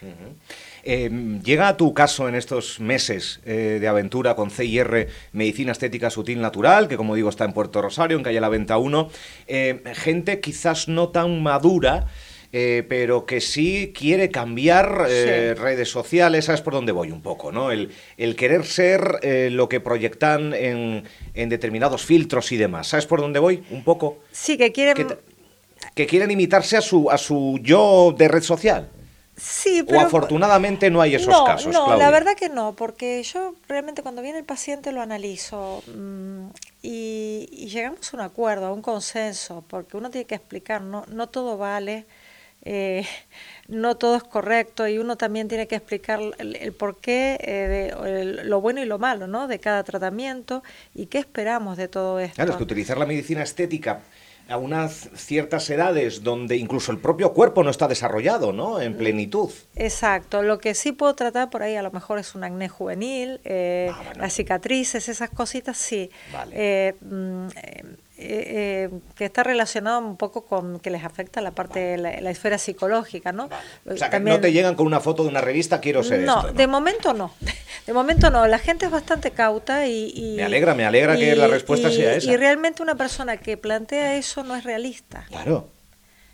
Em, 0.82 1.42
llega 1.42 1.68
a 1.68 1.76
tu 1.76 1.92
caso 1.92 2.28
en 2.28 2.34
estos 2.34 2.80
meses 2.80 3.40
eh, 3.44 3.78
de 3.80 3.88
aventura 3.88 4.36
con 4.36 4.50
CIR 4.50 5.08
Medicina 5.32 5.72
Estética 5.72 6.10
Sutil 6.10 6.40
Natural, 6.40 6.88
que 6.88 6.96
como 6.96 7.14
digo 7.14 7.28
está 7.28 7.44
en 7.44 7.52
Puerto 7.52 7.82
Rosario, 7.82 8.16
en 8.16 8.22
calle 8.22 8.40
La 8.40 8.48
Venta 8.48 8.78
1, 8.78 9.10
em, 9.48 9.80
gente 9.94 10.40
quizás 10.40 10.88
no 10.88 11.08
tan 11.08 11.42
madura, 11.42 12.06
eh, 12.52 12.84
pero 12.88 13.26
que 13.26 13.40
sí 13.40 13.92
quiere 13.94 14.30
cambiar 14.30 15.06
eh, 15.08 15.54
redes 15.54 15.88
sociales, 15.88 16.46
¿sabes 16.46 16.60
por 16.62 16.72
dónde 16.72 16.92
voy 16.92 17.10
un 17.10 17.20
poco? 17.20 17.52
¿no? 17.52 17.70
El, 17.72 17.90
querer 18.36 18.64
ser 18.64 19.20
lo 19.50 19.68
que 19.68 19.80
proyectan 19.80 20.54
en, 20.54 21.04
determinados 21.34 22.04
filtros 22.04 22.52
y 22.52 22.56
demás. 22.56 22.88
¿Sabes 22.88 23.06
por 23.06 23.20
dónde 23.20 23.40
voy 23.40 23.62
un 23.70 23.82
poco? 23.84 24.20
Sí, 24.30 24.56
que 24.56 24.72
quieren... 24.72 25.16
que 25.94 26.06
quieren 26.06 26.30
imitarse 26.30 26.76
a 26.76 26.80
su, 26.80 27.10
a 27.10 27.18
su 27.18 27.58
yo 27.62 28.14
de 28.16 28.28
red 28.28 28.42
social. 28.42 28.88
Sí, 29.40 29.82
pero... 29.86 30.00
O 30.00 30.02
afortunadamente 30.02 30.90
no 30.90 31.00
hay 31.00 31.14
esos 31.14 31.34
casos. 31.44 31.72
No, 31.72 31.96
la 31.96 32.10
verdad 32.10 32.34
que 32.34 32.48
no, 32.48 32.74
porque 32.74 33.22
yo 33.22 33.54
realmente 33.68 34.02
cuando 34.02 34.20
viene 34.20 34.38
el 34.38 34.44
paciente 34.44 34.92
lo 34.92 35.00
analizo 35.00 35.82
mm, 35.86 36.48
y, 36.82 37.68
llegamos 37.70 38.12
a 38.12 38.16
un 38.16 38.22
acuerdo, 38.22 38.66
a 38.66 38.72
un 38.72 38.82
consenso, 38.82 39.64
porque 39.68 39.96
uno 39.96 40.10
tiene 40.10 40.26
que 40.26 40.34
explicar, 40.34 40.82
no, 40.82 41.04
no 41.08 41.28
todo 41.28 41.56
vale. 41.56 42.04
no 43.68 43.96
todo 43.96 44.16
es 44.16 44.24
correcto 44.24 44.86
y 44.86 44.98
uno 44.98 45.16
también 45.16 45.48
tiene 45.48 45.66
que 45.66 45.76
explicar 45.76 46.20
el, 46.38 46.72
porqué 46.74 47.38
de 47.40 48.44
lo 48.44 48.60
bueno 48.60 48.82
y 48.82 48.84
lo 48.84 48.98
malo 48.98 49.26
¿no? 49.26 49.48
de 49.48 49.58
cada 49.58 49.82
tratamiento 49.82 50.62
y 50.94 51.06
qué 51.06 51.18
esperamos 51.18 51.78
de 51.78 51.88
todo 51.88 52.20
esto. 52.20 52.34
Claro, 52.34 52.50
es 52.50 52.56
que 52.58 52.64
utilizar 52.64 52.98
la 52.98 53.06
medicina 53.06 53.42
estética 53.42 54.02
a 54.50 54.56
unas 54.56 55.08
ciertas 55.14 55.70
edades 55.70 56.24
donde 56.24 56.56
incluso 56.56 56.90
el 56.90 56.98
propio 56.98 57.32
cuerpo 57.32 57.62
no 57.62 57.70
está 57.70 57.86
desarrollado, 57.86 58.52
¿no? 58.52 58.80
En 58.80 58.96
plenitud. 58.96 59.50
Exacto. 59.76 60.42
Lo 60.42 60.58
que 60.58 60.74
sí 60.74 60.92
puedo 60.92 61.14
tratar 61.14 61.50
por 61.50 61.62
ahí 61.62 61.76
a 61.76 61.82
lo 61.82 61.90
mejor 61.92 62.18
es 62.18 62.34
un 62.34 62.42
acné 62.42 62.68
juvenil, 62.68 63.40
eh, 63.44 63.90
ah, 63.92 64.12
las 64.16 64.34
cicatrices, 64.34 65.08
esas 65.08 65.30
cositas 65.30 65.76
sí. 65.76 66.10
Vale. 66.32 66.54
Eh, 66.56 66.94
mm, 67.00 67.46
eh, 68.22 68.90
eh, 68.92 69.00
que 69.14 69.24
está 69.24 69.42
relacionado 69.42 69.98
un 70.00 70.18
poco 70.18 70.44
con 70.44 70.78
que 70.78 70.90
les 70.90 71.04
afecta 71.04 71.40
la 71.40 71.52
parte 71.52 71.80
de 71.80 71.96
la, 71.96 72.30
esfera 72.30 72.58
psicológica, 72.58 73.32
¿no? 73.32 73.48
O 73.86 73.96
sea, 73.96 74.10
que 74.10 74.20
no 74.20 74.38
te 74.38 74.52
llegan 74.52 74.74
con 74.74 74.86
una 74.86 75.00
foto 75.00 75.22
de 75.22 75.30
una 75.30 75.40
revista, 75.40 75.80
quiero 75.80 76.02
ser 76.02 76.20
no, 76.20 76.36
esto, 76.36 76.48
¿no? 76.48 76.52
de 76.52 76.66
momento 76.66 77.14
no. 77.14 77.32
De 77.86 77.92
momento 77.92 78.30
no. 78.30 78.46
La 78.46 78.58
gente 78.58 78.86
es 78.86 78.90
bastante 78.90 79.30
cauta 79.30 79.86
y... 79.86 80.34
me 80.36 80.44
alegra, 80.44 80.74
me 80.74 80.84
alegra 80.84 81.16
que 81.16 81.34
la 81.34 81.48
respuesta 81.48 81.90
sea 81.90 82.14
esa. 82.14 82.30
Y 82.30 82.36
realmente 82.36 82.82
una 82.82 82.94
persona 82.94 83.36
que 83.36 83.56
plantea 83.56 84.16
eso 84.16 84.44
no 84.44 84.56
es 84.56 84.64
realista. 84.64 85.26
Claro. 85.28 85.68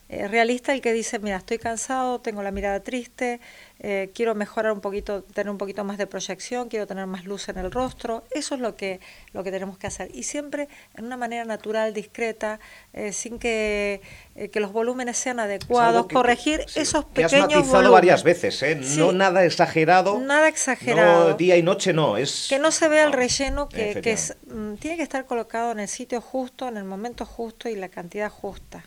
Es 0.08 0.30
realista 0.30 0.72
el 0.72 0.80
que 0.80 0.92
dice, 0.92 1.18
mira, 1.18 1.38
estoy 1.38 1.58
cansado, 1.58 2.20
tengo 2.20 2.42
la 2.42 2.52
mirada 2.52 2.80
triste, 2.80 3.40
eh, 3.78 4.10
quiero 4.14 4.34
mejorar 4.34 4.72
un 4.72 4.80
poquito, 4.80 5.22
tener 5.22 5.50
un 5.50 5.58
poquito 5.58 5.84
más 5.84 5.98
de 5.98 6.06
proyección, 6.06 6.68
quiero 6.68 6.86
tener 6.86 7.06
más 7.06 7.24
luz 7.24 7.48
en 7.48 7.58
el 7.58 7.70
rostro. 7.70 8.24
Eso 8.30 8.54
es 8.54 8.60
lo 8.60 8.74
que, 8.74 9.00
lo 9.32 9.44
que 9.44 9.50
tenemos 9.50 9.76
que 9.76 9.86
hacer. 9.86 10.08
Y 10.14 10.22
siempre 10.22 10.68
en 10.96 11.04
una 11.04 11.16
manera 11.16 11.44
natural, 11.44 11.92
discreta, 11.92 12.58
eh, 12.94 13.12
sin 13.12 13.38
que, 13.38 14.00
eh, 14.34 14.48
que, 14.48 14.60
los 14.60 14.72
volúmenes 14.72 15.18
sean 15.18 15.40
adecuados, 15.40 16.06
corregir 16.06 16.64
esos 16.74 17.04
pequeños 17.04 17.32
has 17.34 17.48
matizado 17.50 17.92
varias 17.92 18.22
veces, 18.22 18.96
no 18.96 19.12
nada 19.12 19.44
exagerado. 19.44 20.18
Nada 20.20 20.48
exagerado. 20.48 21.34
día 21.34 21.56
y 21.56 21.62
noche 21.62 21.92
no. 21.92 22.16
es 22.16 22.46
Que 22.48 22.58
no 22.58 22.70
se 22.70 22.88
vea 22.88 23.04
el 23.04 23.12
relleno, 23.12 23.68
que, 23.68 24.00
que 24.00 24.16
mm, 24.52 24.76
tiene 24.76 24.96
que 24.96 25.02
estar 25.02 25.26
colocado 25.26 25.72
en 25.72 25.80
el 25.80 25.88
sitio 25.88 26.20
justo, 26.20 26.66
en 26.68 26.78
el 26.78 26.84
momento 26.84 27.26
justo 27.26 27.68
y 27.68 27.76
la 27.76 27.88
cantidad 27.88 28.30
justa. 28.30 28.84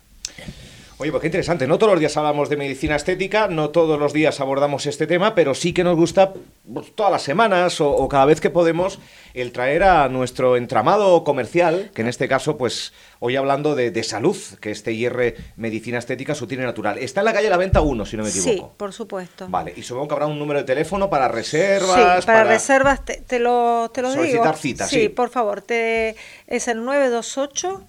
Oye, 1.01 1.11
pues 1.11 1.21
qué 1.21 1.27
interesante. 1.27 1.65
No 1.65 1.77
todos 1.77 1.93
los 1.93 1.99
días 2.01 2.17
hablamos 2.17 2.49
de 2.49 2.57
medicina 2.57 2.97
estética, 2.97 3.47
no 3.47 3.69
todos 3.69 3.97
los 3.97 4.11
días 4.11 4.41
abordamos 4.41 4.85
este 4.85 5.07
tema, 5.07 5.33
pero 5.33 5.55
sí 5.55 5.71
que 5.71 5.85
nos 5.85 5.95
gusta 5.95 6.33
pues, 6.73 6.93
todas 6.93 7.09
las 7.09 7.21
semanas 7.21 7.79
o, 7.79 8.05
cada 8.09 8.25
vez 8.25 8.41
que 8.41 8.49
podemos 8.49 8.99
el 9.33 9.53
traer 9.53 9.83
a 9.83 10.09
nuestro 10.09 10.57
entramado 10.57 11.23
comercial, 11.23 11.89
que 11.95 12.01
en 12.01 12.09
este 12.09 12.27
caso, 12.27 12.57
pues 12.57 12.91
hoy 13.19 13.37
hablando 13.37 13.75
de, 13.75 14.03
salud, 14.03 14.35
que 14.59 14.71
este 14.71 14.91
IR 14.91 15.37
Medicina 15.55 15.99
Estética 15.99 16.35
su 16.35 16.47
tiene 16.47 16.65
natural. 16.65 16.97
Está 16.97 17.21
en 17.21 17.25
la 17.25 17.33
calle 17.33 17.49
La 17.49 17.55
Venta 17.55 17.79
1, 17.79 18.05
si 18.05 18.17
no 18.17 18.23
me 18.23 18.29
equivoco. 18.29 18.51
Sí, 18.51 18.63
por 18.75 18.91
supuesto. 18.91 19.47
Vale, 19.47 19.73
y 19.77 19.83
supongo 19.83 20.09
que 20.09 20.13
habrá 20.15 20.25
un 20.25 20.37
número 20.37 20.59
de 20.59 20.65
teléfono 20.65 21.09
para 21.09 21.29
reservas. 21.29 22.19
Sí, 22.19 22.27
para, 22.27 22.43
reservas 22.43 23.05
te, 23.05 23.39
lo, 23.39 23.89
te 23.93 24.01
lo 24.01 24.11
solicitar 24.11 24.57
citas. 24.57 24.89
Sí, 24.89 25.07
por 25.07 25.29
favor, 25.29 25.61
te, 25.61 26.17
es 26.45 26.67
el 26.67 26.83
928 26.83 27.87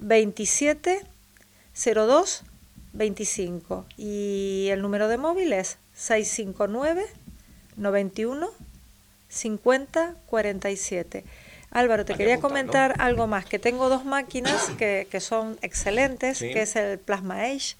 27 0.00 1.11
02 1.74 2.44
25 2.92 3.86
y 3.96 4.68
el 4.70 4.82
número 4.82 5.08
de 5.08 5.16
móvil 5.16 5.52
es 5.52 5.78
659 5.94 7.04
91 7.76 8.50
50 9.28 10.14
47. 10.26 11.24
Álvaro, 11.70 12.04
te 12.04 12.14
quería 12.14 12.38
comentar 12.38 12.96
algo 12.98 13.26
más, 13.26 13.46
que 13.46 13.58
tengo 13.58 13.88
dos 13.88 14.04
máquinas 14.04 14.70
que, 14.76 15.08
que 15.10 15.20
son 15.20 15.58
excelentes, 15.62 16.38
que 16.38 16.60
es 16.60 16.76
el 16.76 16.98
Plasma 16.98 17.40
Age 17.40 17.76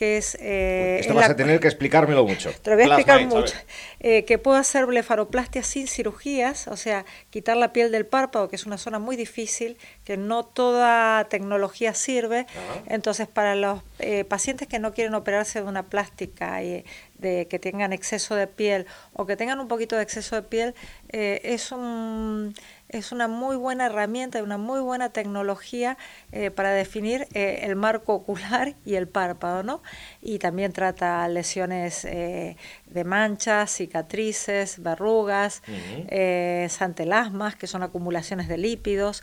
que 0.00 0.16
es... 0.16 0.34
Eh, 0.40 0.96
Esto 1.00 1.12
vas 1.12 1.28
a 1.28 1.36
tener 1.36 1.60
que 1.60 1.68
explicármelo 1.68 2.24
mucho. 2.24 2.50
Te 2.62 2.70
lo 2.70 2.76
voy 2.76 2.84
a 2.84 2.86
explicar 2.86 3.26
mucho. 3.26 3.54
Eh, 4.00 4.24
que 4.24 4.38
puedo 4.38 4.56
hacer 4.56 4.86
blefaroplastia 4.86 5.62
sin 5.62 5.86
cirugías, 5.88 6.68
o 6.68 6.78
sea, 6.78 7.04
quitar 7.28 7.58
la 7.58 7.74
piel 7.74 7.92
del 7.92 8.06
párpado, 8.06 8.48
que 8.48 8.56
es 8.56 8.64
una 8.64 8.78
zona 8.78 8.98
muy 8.98 9.14
difícil, 9.16 9.76
que 10.04 10.16
no 10.16 10.46
toda 10.46 11.28
tecnología 11.28 11.92
sirve. 11.92 12.46
Entonces, 12.86 13.28
para 13.28 13.54
los 13.54 13.82
eh, 13.98 14.24
pacientes 14.24 14.66
que 14.68 14.78
no 14.78 14.94
quieren 14.94 15.14
operarse 15.14 15.60
de 15.60 15.68
una 15.68 15.82
plástica 15.82 16.62
y 16.62 16.82
de 17.18 17.46
que 17.48 17.58
tengan 17.58 17.92
exceso 17.92 18.34
de 18.36 18.46
piel 18.46 18.86
o 19.12 19.26
que 19.26 19.36
tengan 19.36 19.60
un 19.60 19.68
poquito 19.68 19.96
de 19.96 20.02
exceso 20.02 20.34
de 20.34 20.42
piel, 20.42 20.74
es 21.10 21.72
un 21.72 22.54
es 22.92 23.12
una 23.12 23.28
muy 23.28 23.56
buena 23.56 23.86
herramienta, 23.86 24.42
una 24.42 24.58
muy 24.58 24.80
buena 24.80 25.10
tecnología 25.10 25.96
eh, 26.32 26.50
para 26.50 26.70
definir 26.70 27.28
eh, 27.34 27.60
el 27.62 27.76
marco 27.76 28.14
ocular 28.14 28.74
y 28.84 28.94
el 28.94 29.08
párpado, 29.08 29.62
¿no? 29.62 29.82
Y 30.20 30.38
también 30.38 30.72
trata 30.72 31.26
lesiones 31.28 32.04
eh, 32.04 32.56
de 32.86 33.04
manchas, 33.04 33.70
cicatrices, 33.70 34.82
verrugas, 34.82 35.62
santelasmas, 36.68 37.54
que 37.54 37.66
son 37.66 37.82
acumulaciones 37.82 38.48
de 38.48 38.58
lípidos, 38.58 39.22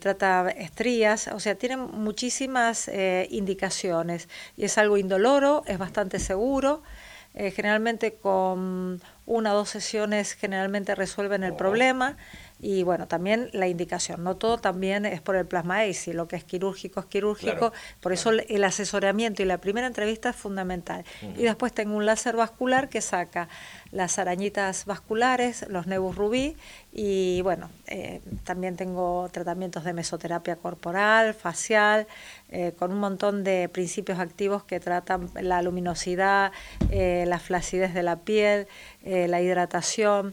trata 0.00 0.48
estrías, 0.50 1.28
o 1.28 1.40
sea, 1.40 1.54
tiene 1.54 1.76
muchísimas 1.76 2.90
indicaciones 3.28 4.28
y 4.56 4.64
es 4.64 4.78
algo 4.78 4.96
indoloro, 4.96 5.62
es 5.66 5.76
bastante 5.76 6.18
seguro. 6.18 6.82
generalmente 7.34 8.14
con 8.14 9.00
una 9.26 9.52
o 9.52 9.56
dos 9.56 9.68
sesiones 9.68 10.32
generalmente 10.32 10.94
resuelven 10.94 11.44
el 11.44 11.54
problema 11.54 12.16
y 12.64 12.84
bueno, 12.84 13.08
también 13.08 13.50
la 13.52 13.66
indicación, 13.66 14.22
no 14.22 14.36
todo 14.36 14.56
también 14.56 15.04
es 15.04 15.20
por 15.20 15.34
el 15.34 15.46
plasma 15.46 15.80
ACE, 15.80 16.14
lo 16.14 16.28
que 16.28 16.36
es 16.36 16.44
quirúrgico 16.44 17.00
es 17.00 17.06
quirúrgico, 17.06 17.72
por 18.00 18.12
eso 18.12 18.30
el 18.30 18.62
asesoramiento 18.62 19.42
y 19.42 19.46
la 19.46 19.58
primera 19.58 19.88
entrevista 19.88 20.30
es 20.30 20.36
fundamental. 20.36 21.04
Y 21.36 21.42
después 21.42 21.72
tengo 21.72 21.96
un 21.96 22.06
láser 22.06 22.36
vascular 22.36 22.88
que 22.88 23.00
saca 23.00 23.48
las 23.90 24.20
arañitas 24.20 24.84
vasculares, 24.84 25.66
los 25.68 25.88
nebus 25.88 26.14
rubí 26.14 26.56
y 26.92 27.42
bueno, 27.42 27.68
eh, 27.88 28.20
también 28.44 28.76
tengo 28.76 29.28
tratamientos 29.32 29.82
de 29.82 29.92
mesoterapia 29.92 30.54
corporal, 30.54 31.34
facial, 31.34 32.06
eh, 32.48 32.74
con 32.78 32.92
un 32.92 33.00
montón 33.00 33.42
de 33.42 33.68
principios 33.70 34.20
activos 34.20 34.62
que 34.62 34.78
tratan 34.78 35.30
la 35.34 35.62
luminosidad, 35.62 36.52
eh, 36.90 37.24
la 37.26 37.40
flacidez 37.40 37.92
de 37.92 38.04
la 38.04 38.20
piel, 38.20 38.68
la 39.04 39.40
hidratación. 39.40 40.32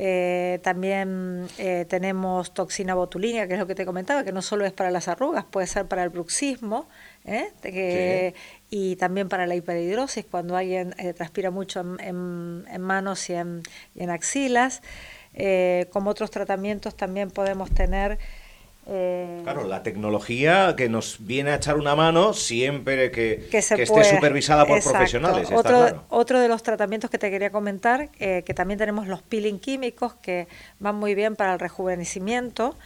Eh, 0.00 0.60
también 0.62 1.48
eh, 1.58 1.84
tenemos 1.88 2.54
toxina 2.54 2.94
botulínica, 2.94 3.48
que 3.48 3.54
es 3.54 3.58
lo 3.58 3.66
que 3.66 3.74
te 3.74 3.84
comentaba, 3.84 4.22
que 4.22 4.30
no 4.30 4.42
solo 4.42 4.64
es 4.64 4.72
para 4.72 4.92
las 4.92 5.08
arrugas, 5.08 5.44
puede 5.44 5.66
ser 5.66 5.86
para 5.86 6.04
el 6.04 6.10
bruxismo 6.10 6.88
¿eh? 7.24 8.32
y 8.70 8.94
también 8.94 9.28
para 9.28 9.48
la 9.48 9.56
hiperhidrosis, 9.56 10.24
cuando 10.30 10.56
alguien 10.56 10.94
transpira 11.16 11.50
mucho 11.50 11.80
en, 11.98 12.80
manos 12.80 13.28
y 13.28 13.34
en, 13.34 13.64
y 13.96 14.04
en 14.04 14.10
axilas. 14.10 14.82
como 15.90 16.10
otros 16.10 16.30
tratamientos 16.30 16.96
también 16.96 17.32
podemos 17.32 17.68
tener 17.72 18.20
eh, 18.90 19.40
claro, 19.42 19.64
la 19.64 19.82
tecnología 19.82 20.74
que 20.74 20.88
nos 20.88 21.18
viene 21.20 21.50
a 21.50 21.56
echar 21.56 21.76
una 21.76 21.94
mano 21.94 22.32
siempre 22.32 23.10
que, 23.10 23.48
esté 23.52 23.86
supervisada 23.86 24.64
por 24.64 24.82
profesionales. 24.82 25.50
Otro, 25.52 26.04
otro 26.08 26.40
de 26.40 26.48
los 26.48 26.62
tratamientos 26.62 27.10
que 27.10 27.18
te 27.18 27.30
quería 27.30 27.50
comentar, 27.50 28.08
eh, 28.18 28.42
que 28.46 28.54
también 28.54 28.78
tenemos 28.78 29.06
los 29.06 29.20
peeling 29.20 29.58
químicos 29.58 30.14
que 30.14 30.48
van 30.78 30.96
muy 30.96 31.14
bien 31.14 31.36
para 31.36 31.52
el 31.52 31.58
rejuvenecimiento. 31.58 32.76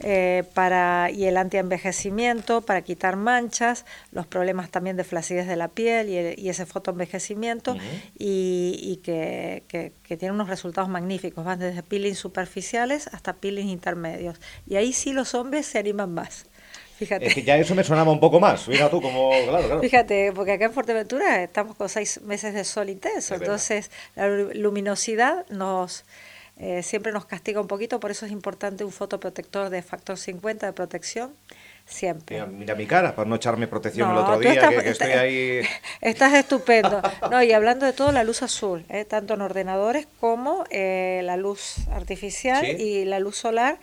Eh, 0.00 0.42
para, 0.54 1.08
y 1.12 1.26
el 1.26 1.36
antienvejecimiento 1.36 2.62
para 2.62 2.82
quitar 2.82 3.14
manchas, 3.14 3.86
los 4.10 4.26
problemas 4.26 4.68
también 4.70 4.96
de 4.96 5.04
flacidez 5.04 5.46
de 5.46 5.54
la 5.54 5.68
piel 5.68 6.08
y, 6.08 6.48
ese 6.48 6.66
fotoenvejecimiento 6.66 7.76
y, 8.18 8.76
y 8.82 8.96
que, 9.04 9.62
que, 9.68 10.16
tiene 10.16 10.32
unos 10.32 10.48
resultados 10.48 10.90
magníficos, 10.90 11.44
van 11.44 11.60
desde 11.60 11.84
peelings 11.84 12.18
superficiales 12.18 13.08
hasta 13.12 13.34
peelings 13.34 13.70
intermedios. 13.70 14.40
Y 14.66 14.76
ahí 14.76 14.92
sí 14.92 15.12
los 15.12 15.34
hombres 15.34 15.66
se 15.66 15.78
animan 15.78 16.12
más. 16.12 16.46
Fíjate. 16.96 17.26
Es 17.26 17.34
que 17.34 17.42
ya 17.42 17.56
eso 17.56 17.74
me 17.74 17.84
sonaba 17.84 18.10
un 18.10 18.20
poco 18.20 18.40
más. 18.40 18.64
Fíjate 18.64 18.90
tú 18.90 19.00
como, 19.00 19.30
Fíjate, 19.80 20.32
porque 20.32 20.52
acá 20.52 20.66
en 20.66 20.72
Fuerteventura 20.72 21.42
estamos 21.42 21.76
con 21.76 21.88
seis 21.88 22.20
meses 22.22 22.52
de 22.54 22.64
sol 22.64 22.88
intenso, 22.88 23.34
entonces 23.34 23.90
la 24.16 24.28
luminosidad 24.28 25.46
nos 25.50 26.04
eh, 26.56 26.84
siempre 26.84 27.10
nos 27.10 27.24
castiga 27.26 27.60
un 27.60 27.66
poquito, 27.66 27.98
por 27.98 28.12
eso 28.12 28.26
es 28.26 28.32
importante 28.32 28.84
un 28.84 28.92
fotoprotector 28.92 29.70
de 29.70 29.82
factor 29.82 30.16
50 30.16 30.66
de 30.66 30.72
protección. 30.72 31.32
Siempre. 31.86 32.46
Mira, 32.46 32.74
mi 32.74 32.86
cara, 32.86 33.14
para 33.14 33.28
no 33.28 33.36
echarme 33.36 33.66
protección 33.66 34.10
el 34.10 34.16
otro 34.16 34.38
día, 34.38 34.70
que, 34.70 34.88
estoy 34.88 35.10
ahí. 35.10 35.60
Estás 36.00 36.32
estupendo. 36.34 37.02
No, 37.30 37.42
y 37.42 37.52
hablando 37.52 37.84
de 37.84 37.92
todo, 37.92 38.12
la 38.12 38.24
luz 38.24 38.42
azul, 38.42 38.84
¿eh? 38.88 39.04
tanto 39.04 39.34
en 39.34 39.40
ordenadores 39.40 40.06
como 40.20 40.64
eh, 40.70 41.20
la 41.24 41.36
luz 41.36 41.76
artificial 41.90 42.64
y 42.64 43.04
la 43.04 43.18
luz 43.18 43.36
solar. 43.36 43.78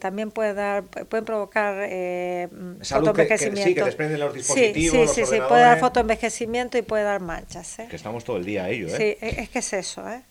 también 0.00 0.30
puede 0.30 0.54
dar, 0.54 0.82
pueden 0.84 1.24
provocar 1.24 1.86
eh, 1.88 2.48
fotoenvejecimiento. 2.82 3.68
sí, 3.68 3.74
que 3.74 3.84
desprenden 3.84 4.20
los 4.20 4.34
dispositivos. 4.34 5.10
Sí, 5.10 5.24
sí, 5.24 5.30
sí, 5.30 5.40
puede 5.48 5.62
dar 5.62 5.78
fotoenvejecimiento 5.78 6.76
y 6.76 6.82
puede 6.82 7.04
dar 7.04 7.20
manchas. 7.20 7.76
Que 7.88 7.96
estamos 7.96 8.24
todo 8.24 8.36
el 8.36 8.44
día 8.44 8.64
a 8.64 8.68
ello, 8.68 8.88
¿eh? 8.88 9.16
Sí, 9.20 9.26
es 9.26 9.48
que 9.48 9.60
es 9.60 9.72
eso, 9.72 10.08
¿eh? 10.10 10.22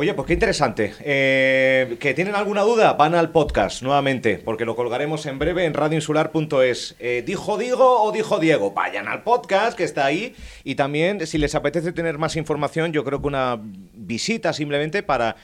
Oye, 0.00 0.14
pues 0.14 0.28
qué 0.28 0.34
interesante. 0.34 0.94
Eh, 1.00 1.96
¿Que 1.98 2.14
tienen 2.14 2.36
alguna 2.36 2.62
duda? 2.62 2.92
Van 2.92 3.16
al 3.16 3.32
podcast 3.32 3.82
nuevamente, 3.82 4.38
porque 4.38 4.64
lo 4.64 4.76
colgaremos 4.76 5.26
en 5.26 5.40
breve 5.40 5.64
en 5.64 5.74
radioinsular.es. 5.74 6.94
Eh, 7.00 7.24
¿Dijo 7.26 7.58
Diego 7.58 8.04
o 8.04 8.12
dijo 8.12 8.38
Diego? 8.38 8.70
Vayan 8.70 9.08
al 9.08 9.24
podcast 9.24 9.76
que 9.76 9.82
está 9.82 10.06
ahí. 10.06 10.36
Y 10.62 10.76
también, 10.76 11.26
si 11.26 11.36
les 11.36 11.56
apetece 11.56 11.90
tener 11.90 12.16
más 12.16 12.36
información, 12.36 12.92
yo 12.92 13.02
creo 13.02 13.20
que 13.20 13.26
una 13.26 13.58
visita 13.60 14.52
simplemente 14.52 15.02
para 15.02 15.34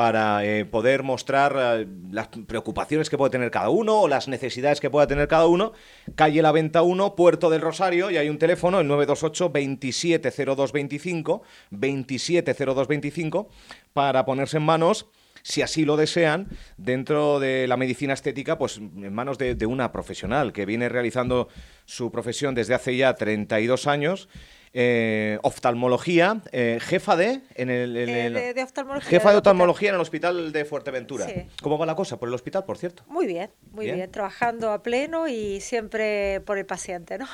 para 0.00 0.46
eh, 0.46 0.64
poder 0.64 1.02
mostrar 1.02 1.54
eh, 1.58 1.86
las 2.10 2.28
preocupaciones 2.28 3.10
que 3.10 3.18
puede 3.18 3.32
tener 3.32 3.50
cada 3.50 3.68
uno 3.68 4.00
o 4.00 4.08
las 4.08 4.28
necesidades 4.28 4.80
que 4.80 4.88
pueda 4.88 5.06
tener 5.06 5.28
cada 5.28 5.44
uno. 5.44 5.74
Calle 6.14 6.40
La 6.40 6.52
Venta 6.52 6.80
1, 6.80 7.14
Puerto 7.14 7.50
del 7.50 7.60
Rosario, 7.60 8.10
y 8.10 8.16
hay 8.16 8.30
un 8.30 8.38
teléfono, 8.38 8.80
el 8.80 8.88
928 8.88 9.50
270225, 9.50 11.42
270225, 11.70 13.50
para 13.92 14.24
ponerse 14.24 14.56
en 14.56 14.62
manos 14.62 15.06
si 15.42 15.60
así 15.60 15.84
lo 15.84 15.98
desean, 15.98 16.48
dentro 16.78 17.38
de 17.38 17.68
la 17.68 17.76
medicina 17.76 18.14
estética, 18.14 18.56
pues 18.56 18.78
en 18.78 19.12
manos 19.12 19.36
de, 19.36 19.66
una 19.66 19.92
profesional 19.92 20.54
que 20.54 20.64
viene 20.64 20.88
realizando 20.88 21.48
su 21.84 22.10
profesión 22.10 22.54
desde 22.54 22.72
hace 22.72 22.96
ya 22.96 23.12
32 23.16 23.86
años 23.86 24.30
eh, 24.72 25.40
oftalmología, 25.42 26.42
eh, 26.52 26.78
jefa 26.80 27.16
de, 27.16 27.40
en 27.56 27.70
el, 27.70 27.96
eh, 27.96 28.54
de, 28.54 28.62
oftalmología, 28.62 29.10
jefa 29.10 29.32
de 29.32 29.38
oftalmología 29.38 29.88
en 29.88 29.96
el 29.96 30.00
hospital 30.00 30.52
de 30.52 30.64
Fuerteventura. 30.64 31.26
¿Cómo 31.60 31.76
va 31.76 31.86
la 31.86 31.96
cosa 31.96 32.20
por 32.20 32.28
el 32.28 32.34
hospital, 32.36 32.64
por 32.64 32.78
cierto? 32.78 33.02
Muy 33.08 33.26
bien, 33.26 33.50
muy 33.72 33.90
bien, 33.90 34.08
trabajando 34.12 34.70
a 34.70 34.84
pleno 34.84 35.26
y 35.26 35.60
siempre 35.60 36.40
por 36.42 36.56
el 36.56 36.66
paciente, 36.66 37.18
¿no? 37.18 37.26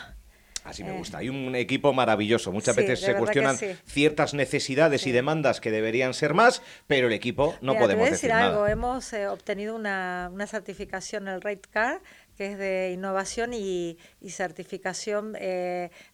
Así 0.64 0.82
me 0.82 0.92
gusta. 0.92 1.18
Hay 1.18 1.28
un 1.28 1.54
equipo 1.54 1.92
maravilloso. 1.92 2.52
Muchas 2.52 2.74
veces 2.74 3.00
se 3.00 3.14
cuestionan 3.14 3.56
ciertas 3.84 4.32
necesidades 4.32 5.06
y 5.06 5.12
demandas 5.12 5.60
que 5.60 5.70
deberían 5.70 6.14
ser 6.14 6.32
más, 6.32 6.62
pero 6.86 7.06
el 7.06 7.12
equipo 7.12 7.54
no 7.60 7.76
podemos 7.76 8.10
decir, 8.10 8.32
algo. 8.32 8.66
Hemos 8.66 9.12
obtenido 9.12 9.76
una, 9.76 10.30
una 10.32 10.46
certificación, 10.46 11.28
el 11.28 11.42
Rate 11.42 11.68
Car, 11.70 12.00
que 12.34 12.52
es 12.52 12.58
de 12.58 12.92
innovación 12.94 13.52
y, 13.52 13.98
y 14.22 14.30
certificación 14.30 15.36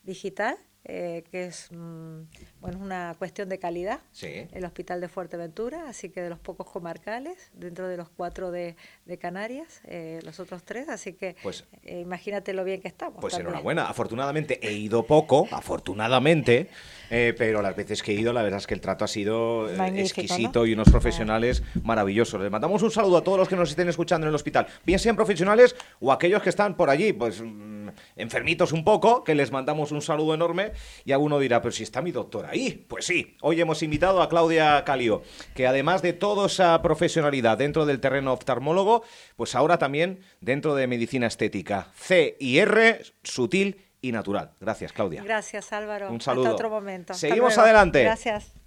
digital 0.02 0.58
eh, 0.84 1.22
que 1.30 1.44
es 1.44 1.68
mm, 1.70 2.22
bueno, 2.60 2.78
una 2.80 3.14
cuestión 3.16 3.48
de 3.48 3.60
calidad, 3.60 4.00
el 4.20 4.64
Hospital 4.64 5.00
de 5.00 5.06
Fuerteventura, 5.08 5.88
así 5.88 6.10
que 6.10 6.20
de 6.20 6.28
los 6.28 6.40
pocos 6.40 6.68
comarcales, 6.68 7.52
dentro 7.54 7.86
de 7.86 7.96
los 7.96 8.08
cuatro 8.08 8.50
de, 8.50 8.74
de 9.06 9.16
Canarias, 9.16 9.80
eh, 9.84 10.18
los 10.24 10.40
otros 10.40 10.64
tres, 10.64 10.88
así 10.88 11.12
que 11.12 11.36
pues, 11.40 11.66
eh, 11.84 12.00
imagínate 12.00 12.52
lo 12.52 12.64
bien 12.64 12.80
que 12.80 12.88
estamos. 12.88 13.20
Pues 13.20 13.34
enhorabuena, 13.34 13.86
afortunadamente 13.86 14.58
he 14.60 14.72
ido 14.72 15.06
poco, 15.06 15.46
afortunadamente, 15.52 16.68
pero 17.08 17.62
las 17.62 17.76
veces 17.76 18.02
que 18.02 18.12
he 18.12 18.14
ido 18.14 18.32
la 18.32 18.42
verdad 18.42 18.58
es 18.58 18.66
que 18.66 18.74
el 18.74 18.80
trato 18.80 19.04
ha 19.04 19.08
sido 19.08 19.70
exquisito 19.70 20.66
y 20.66 20.72
unos 20.72 20.90
profesionales 20.90 21.62
maravillosos. 21.84 22.40
Les 22.40 22.50
mandamos 22.50 22.82
un 22.82 22.90
saludo 22.90 23.18
a 23.18 23.22
todos 23.22 23.38
los 23.38 23.48
que 23.48 23.54
nos 23.54 23.70
estén 23.70 23.88
escuchando 23.88 24.26
en 24.26 24.30
el 24.30 24.34
hospital, 24.34 24.66
bien 24.84 24.98
sean 24.98 25.14
profesionales 25.14 25.76
o 26.00 26.10
aquellos 26.10 26.42
que 26.42 26.48
están 26.48 26.76
por 26.76 26.90
allí, 26.90 27.12
pues 27.12 27.40
enfermitos 28.16 28.72
un 28.72 28.84
poco, 28.84 29.24
que 29.24 29.34
les 29.34 29.50
mandamos 29.50 29.92
un 29.92 30.02
saludo 30.02 30.34
enorme 30.34 30.72
y 31.04 31.12
alguno 31.12 31.38
dirá, 31.38 31.62
pero 31.62 31.72
si 31.72 31.82
está 31.82 32.02
mi 32.02 32.12
doctor 32.12 32.46
ahí. 32.46 32.84
Pues 32.88 33.06
sí, 33.06 33.36
hoy 33.40 33.60
hemos 33.60 33.82
invitado 33.82 34.22
a 34.22 34.28
Claudia 34.28 34.84
Calio, 34.84 35.22
que 35.54 35.66
además 35.66 36.02
de 36.02 36.12
toda 36.12 36.46
esa 36.46 36.80
profesionalidad 36.82 37.58
dentro 37.58 37.86
del 37.86 38.00
terreno 38.00 38.32
oftalmólogo, 38.32 39.02
pues 39.36 39.54
ahora 39.54 39.78
también 39.78 40.20
dentro 40.40 40.74
de 40.74 40.86
medicina 40.86 41.26
estética. 41.26 41.92
C 41.94 42.36
y 42.38 42.58
R, 42.58 43.02
sutil 43.22 43.80
y 44.00 44.12
natural. 44.12 44.52
Gracias, 44.60 44.92
Claudia. 44.92 45.22
Gracias, 45.22 45.72
Álvaro. 45.72 46.10
Un 46.10 46.20
saludo. 46.20 46.46
Hasta 46.46 46.54
otro 46.54 46.70
momento. 46.70 47.14
Seguimos 47.14 47.56
adelante. 47.56 48.02
Gracias. 48.02 48.61